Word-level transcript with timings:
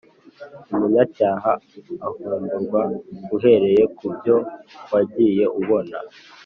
umunyacyaha 0.71 1.51
avumburwa 2.07 2.81
uhereye 3.35 3.83
ku 3.97 4.05
byo 4.15 4.35
wagiye 4.91 5.43
ubona, 5.59 5.97